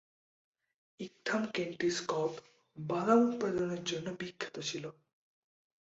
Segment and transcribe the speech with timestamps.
[0.99, 2.31] Ightham কেন্টিশ কব
[2.77, 4.83] বাদাম উৎপাদনের জন্য বিখ্যাত ছিল।